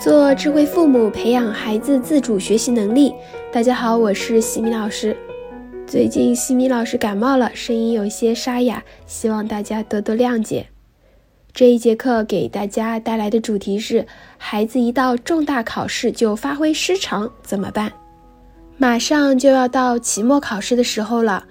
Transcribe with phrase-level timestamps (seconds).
[0.00, 3.12] 做智慧父母，培养孩子自主学习能力。
[3.52, 5.14] 大家好，我是西米老师。
[5.86, 10.68] 最近西米老师感冒了，声音有些沙哑，希望大家多多谅解。
[11.52, 14.06] 这一节课给大家带来的主题是：
[14.38, 17.92] 孩子一到重大考试就发挥失常，怎么办？
[18.78, 21.44] 马上就要到期末考试的时候了，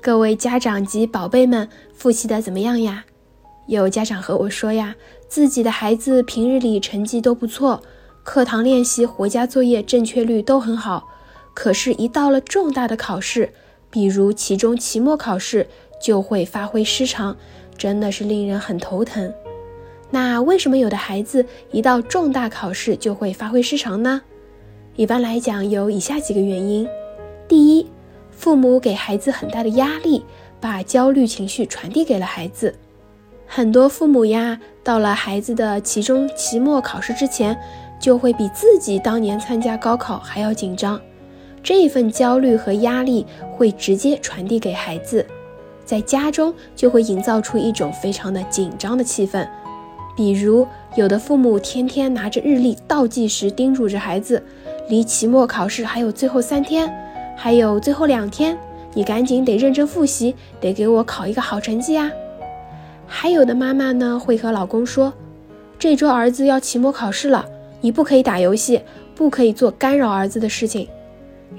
[0.00, 3.04] 各位家长及宝贝们，复习的怎么样呀？
[3.66, 4.94] 有家长和我说呀，
[5.26, 7.82] 自己的孩子平日里成绩都不错。
[8.26, 11.06] 课堂练习、回家作业正确率都很好，
[11.54, 13.52] 可是，一到了重大的考试，
[13.88, 15.68] 比如期中、期末考试，
[16.02, 17.36] 就会发挥失常，
[17.78, 19.32] 真的是令人很头疼。
[20.10, 24.20] 那为什么有的孩子一到重大考试就会发挥失常呢？
[24.96, 26.86] 一般来讲，有以下几个原因：
[27.46, 27.86] 第一，
[28.32, 30.24] 父母给孩子很大的压力，
[30.60, 32.74] 把焦虑情绪传递给了孩子。
[33.46, 37.56] 很多父母呀，到了孩子的期中、期末考试之前，
[37.98, 41.00] 就会比自己当年参加高考还要紧张，
[41.62, 45.24] 这一份焦虑和压力会直接传递给孩子，
[45.84, 49.46] 在家中就会营造出一种非常的紧张的气氛。
[50.16, 54.42] 比如，有的父母天天拿着日历倒计时，叮嘱着孩子，
[54.88, 56.90] 离期末考试还有最后三天，
[57.36, 58.56] 还有最后两天，
[58.94, 62.10] 你赶紧得认真复习，得给我考一个好成绩啊！
[63.06, 65.12] 还有的妈妈呢，会和老公说，
[65.78, 67.44] 这周儿子要期末考试了。
[67.86, 68.80] 你不可以打游戏，
[69.14, 70.88] 不可以做干扰儿子的事情，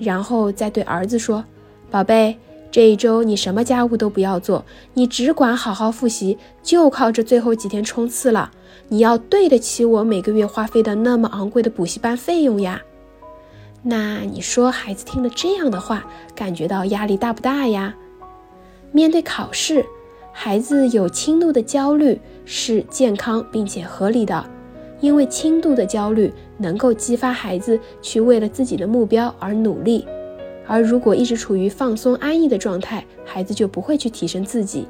[0.00, 1.44] 然后再对儿子说
[1.88, 2.36] ：“宝贝，
[2.68, 8.50] 这一周你什么家务都不要做，你只管好好复习，就靠这最后几天冲刺了。
[8.88, 12.82] 你要对得起我每个月花费的那么昂贵的补习班费用呀。”
[13.84, 16.04] 那你说孩子听了这样的话，
[16.34, 17.94] 感觉到压力大不大呀？
[18.90, 19.86] 面对考试，
[20.32, 24.44] 孩子有轻度的焦虑是健康并且合理的。
[25.00, 30.06] 因为轻度的焦虑能够激发孩子去为了自己的目标而努力，
[30.66, 34.86] 而如果一直处于放松安逸的状态，孩子就不会去提升自己。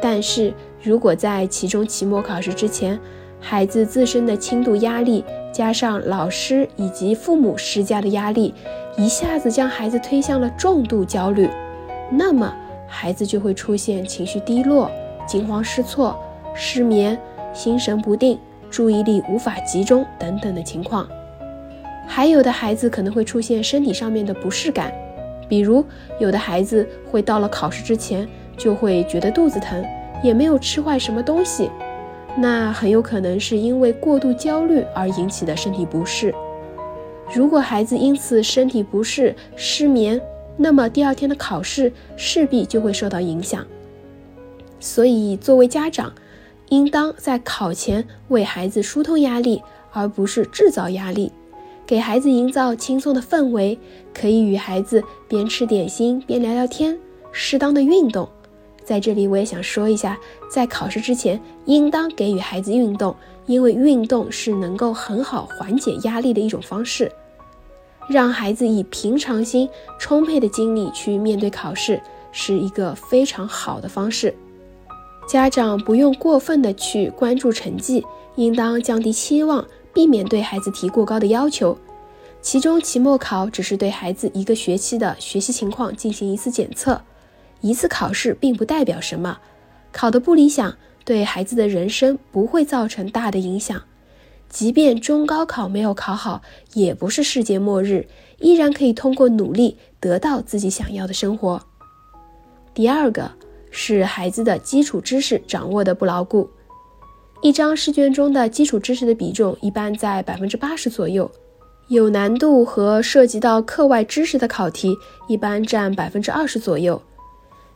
[0.00, 0.52] 但是
[0.82, 2.98] 如果在期中、期末考试之前，
[3.40, 8.52] 孩子自身的轻度压力加上老师以及父母施加的压力，
[8.96, 11.48] 一下子将孩子推向了重度焦虑，
[12.10, 12.54] 那么
[12.86, 14.90] 孩子就会出现情绪低落、
[15.26, 16.16] 惊慌失措、
[16.54, 17.18] 失眠、
[17.52, 18.38] 心神不定。
[18.74, 21.08] 注意力无法集中等等的情况，
[22.08, 24.92] 还有的孩子可能会出现身体上面的不适感，
[25.48, 25.84] 比如
[26.18, 29.84] 有的孩子会到了考试之前就会觉得肚子疼，
[30.24, 31.70] 也没有吃坏什么东西，
[32.36, 36.34] 那很有可能是因为过度焦虑而引起的身体不适。
[37.32, 40.20] 如果孩子因此身体不适、失眠，
[40.56, 43.64] 那么第二天的考试势必就会受到影响。
[44.80, 46.12] 所以作为家长，
[46.70, 51.30] 应当在考前为孩子疏通压力，而不是制造压力，
[51.86, 53.78] 给孩子营造轻松的氛围，
[54.12, 56.98] 可以与孩子边吃点心边聊聊天，
[57.32, 58.28] 适当的运动。
[58.82, 60.18] 在这里，我也想说一下，
[60.50, 63.14] 在考试之前，应当给予孩子运动，
[63.46, 67.10] 因为运动是能够很好缓解压力的一种方式，
[68.08, 69.66] 让孩子以平常心、
[69.98, 71.98] 充沛的精力去面对考试，
[72.30, 74.34] 是一个非常好的方式。
[75.26, 78.04] 家长不用过分的去关注成绩，
[78.36, 81.76] 应当降低期望，避免对孩子提过高的要求。
[82.42, 87.00] 期中、期末考只是对孩子一个学期的学习情况进行一次检测，
[87.62, 89.38] 一次考试并不代表什么。
[89.90, 93.82] 考得不理想，对孩子的人生不会造成大的影响。
[94.50, 96.42] 即便中高考没有考好，
[96.74, 98.06] 也不是世界末日，
[98.40, 101.62] 依然可以通过努力得到自己想要的生活。
[102.74, 103.32] 第二个。
[103.76, 106.48] 是孩子的基础知识掌握的不牢固，
[107.42, 111.28] 一张试卷中的基础知识的比重一般在百分之八十左右，
[111.88, 114.96] 有难度和涉及到课外知识的考题
[115.26, 117.02] 一般占百分之二十左右。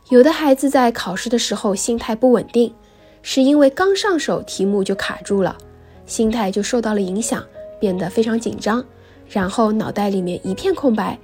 [0.07, 2.73] 有的孩子在考试的时候心态不稳定，
[3.21, 5.57] 是因为刚上手题目就卡住了，
[6.05, 7.43] 心态就受到了影响，
[7.77, 8.83] 变得非常紧张，
[9.27, 11.19] 然后脑袋里面一片空白，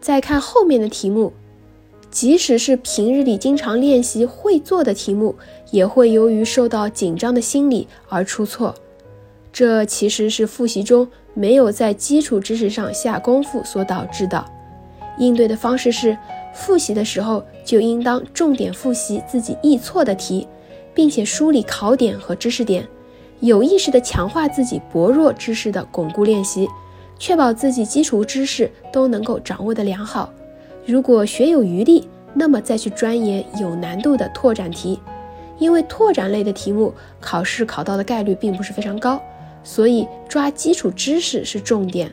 [0.00, 1.32] 再看后面的题目。
[2.16, 5.36] 即使是平日里经常练习会做的题目，
[5.70, 8.74] 也会由于受到紧张的心理而出错。
[9.52, 14.42] 这其实是复习中没有在基础知识上下功夫所导致的。
[15.18, 16.16] 应对的方式是，
[16.54, 20.48] 复习的时候就应当重点复习自己易错的题，
[20.94, 22.88] 并且梳理考点和知识点，
[23.40, 26.66] 有意识地强化自己薄弱知识的巩固练习，
[27.18, 30.32] 确保自己基础知识都能够掌握得良好。
[30.86, 35.00] 如果学有余力，那么再去钻研有难度的拓展题，
[35.58, 39.20] 因为拓展类的题目考试考到的概率并不是非常高，
[39.64, 42.12] 所以抓基础知识是重点。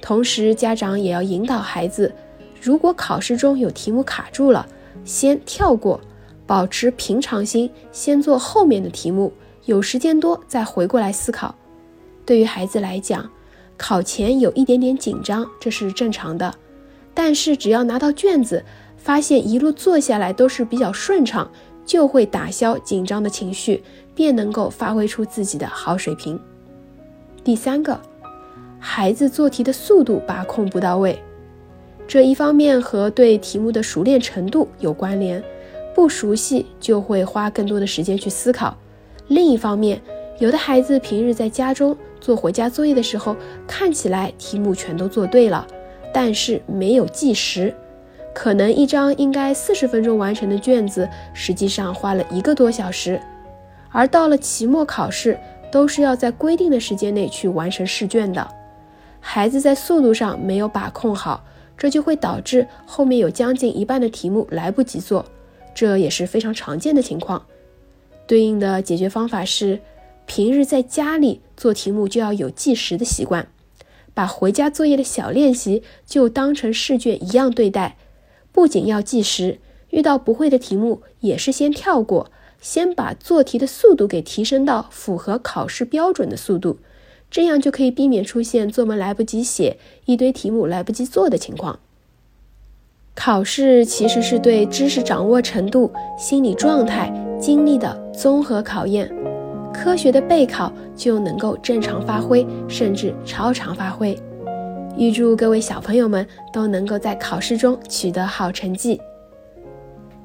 [0.00, 2.12] 同时，家长也要引导孩子，
[2.60, 4.66] 如果考试中有题目卡住了，
[5.04, 6.00] 先跳过，
[6.44, 9.32] 保持平常心，先做后面的题目，
[9.66, 11.54] 有时间多再回过来思考。
[12.26, 13.30] 对于孩子来讲，
[13.76, 16.52] 考前有一点点紧张，这是正常的。
[17.14, 18.64] 但是只要拿到卷子，
[18.96, 21.50] 发现一路做下来都是比较顺畅，
[21.84, 23.82] 就会打消紧张的情绪，
[24.14, 26.40] 便能够发挥出自己的好水平。
[27.44, 28.00] 第三个，
[28.78, 31.20] 孩子做题的速度把控不到位，
[32.06, 35.42] 这一方面和对题目的熟练程度有关联，
[35.94, 38.72] 不熟悉就会花更多的时间去思考；
[39.28, 40.00] 另一方面，
[40.38, 43.36] 有的孩子平日在家中做回家作业的时候，
[43.66, 45.66] 看起来题目全都做对了。
[46.12, 47.74] 但是没有计时，
[48.34, 53.20] 可能一张应该四十分钟完成的卷子，实际上花了一个多小时。
[53.90, 55.38] 而到了期末考试，
[55.70, 58.46] 都是要在规定的时间内去完成试卷的。
[59.20, 61.44] 孩子在速度上没有把控好，
[61.76, 65.24] 这就会导致后面有将近一半的题目来不及做，
[65.74, 67.44] 这也是非常常见的情况。
[68.26, 69.78] 对应的解决方法是，
[70.26, 73.46] 平日在家里做题目就要有计时的习惯。
[74.14, 77.96] 把回家作业的小练习就当成试卷一样对待，
[78.52, 79.58] 不仅要计时，
[79.90, 82.30] 遇到不会的题目也是先跳过，
[82.60, 86.78] 先把做题的速度给提升到符合考试标准的速度，
[87.30, 91.78] 这样就可以避免出现作文来不及写、一堆题目来不及做的情况。
[93.14, 99.10] 考试其实是对知识掌握程度、心理状态、精力的综合考验。
[99.72, 104.18] 科学的备考就能够正常发挥，甚至超常发挥。
[104.96, 109.00] 预祝各位小朋友们都能够在考试中取得好成绩。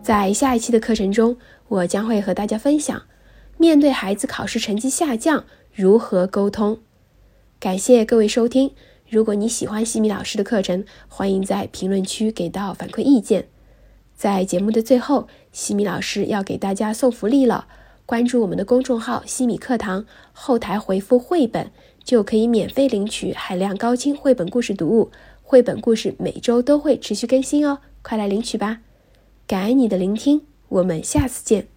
[0.02, 1.38] 在下一期的课程中，
[1.68, 3.02] 我将会和大家分享，
[3.58, 5.44] 面对孩子考试成绩下降
[5.74, 6.80] 如何沟通。
[7.60, 8.72] 感谢各位收听。
[9.10, 13.48] 如果你喜欢西米老师的课程，欢迎在评论区给到反馈意见。
[14.16, 17.68] 在节目的最后，西米老师要给大家送福利了。
[18.08, 21.70] 关注我们的公众号“西米课堂”，后台回复“绘本”
[22.06, 25.12] 就可以免费领取海量高清绘本故事读物。
[25.44, 28.80] 绘本故事每周都会持续更新哦，快来领取吧！
[29.46, 31.77] 感恩你的聆听，我们下次见。